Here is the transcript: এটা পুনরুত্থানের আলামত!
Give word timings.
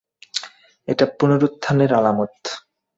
এটা 0.87 1.05
পুনরুত্থানের 1.17 1.91
আলামত! 1.99 2.35